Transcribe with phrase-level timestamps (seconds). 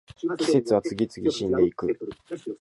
[0.35, 1.95] 季節は次々死んでいく